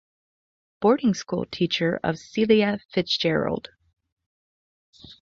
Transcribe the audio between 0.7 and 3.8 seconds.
Boarding-school teacher of Celia Fitzgerald.